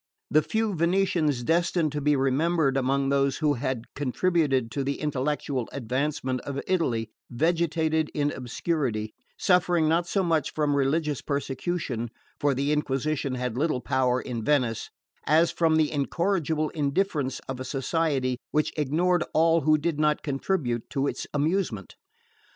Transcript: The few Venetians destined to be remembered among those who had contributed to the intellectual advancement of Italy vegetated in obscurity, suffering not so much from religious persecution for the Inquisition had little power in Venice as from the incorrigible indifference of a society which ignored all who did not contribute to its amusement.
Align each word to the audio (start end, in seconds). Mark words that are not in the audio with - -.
The 0.31 0.41
few 0.41 0.73
Venetians 0.73 1.43
destined 1.43 1.91
to 1.91 2.01
be 2.01 2.15
remembered 2.15 2.75
among 2.75 3.09
those 3.09 3.37
who 3.37 3.53
had 3.53 3.83
contributed 3.93 4.71
to 4.71 4.83
the 4.83 4.99
intellectual 4.99 5.69
advancement 5.71 6.41
of 6.41 6.59
Italy 6.65 7.11
vegetated 7.29 8.09
in 8.15 8.31
obscurity, 8.31 9.13
suffering 9.37 9.87
not 9.87 10.07
so 10.07 10.23
much 10.23 10.55
from 10.55 10.75
religious 10.75 11.21
persecution 11.21 12.09
for 12.39 12.55
the 12.55 12.71
Inquisition 12.71 13.35
had 13.35 13.59
little 13.59 13.79
power 13.79 14.19
in 14.19 14.43
Venice 14.43 14.89
as 15.25 15.51
from 15.51 15.75
the 15.75 15.91
incorrigible 15.91 16.69
indifference 16.69 17.39
of 17.47 17.59
a 17.59 17.63
society 17.63 18.39
which 18.49 18.73
ignored 18.77 19.23
all 19.35 19.61
who 19.61 19.77
did 19.77 19.99
not 19.99 20.23
contribute 20.23 20.89
to 20.89 21.05
its 21.05 21.27
amusement. 21.31 21.95